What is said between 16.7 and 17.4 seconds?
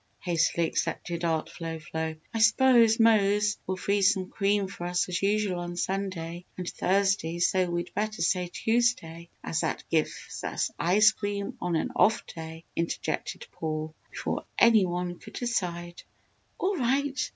right!